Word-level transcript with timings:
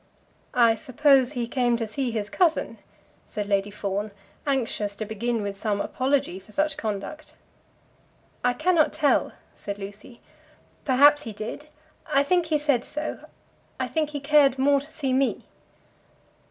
"I 0.55 0.73
suppose 0.73 1.33
he 1.33 1.47
came 1.47 1.77
to 1.77 1.85
see 1.85 2.09
his 2.09 2.27
cousin," 2.31 2.79
said 3.27 3.45
Lady 3.47 3.69
Fawn, 3.69 4.09
anxious 4.47 4.95
to 4.95 5.05
begin 5.05 5.43
with 5.43 5.59
some 5.59 5.79
apology 5.79 6.39
for 6.39 6.51
such 6.51 6.75
conduct. 6.75 7.35
"I 8.43 8.55
cannot 8.55 8.93
tell," 8.93 9.33
said 9.53 9.77
Lucy. 9.77 10.19
"Perhaps 10.85 11.21
he 11.21 11.33
did. 11.33 11.67
I 12.11 12.23
think 12.23 12.47
he 12.47 12.57
said 12.57 12.83
so. 12.83 13.25
I 13.79 13.87
think 13.87 14.09
he 14.09 14.19
cared 14.19 14.57
more 14.57 14.81
to 14.81 14.89
see 14.89 15.13
me." 15.13 15.45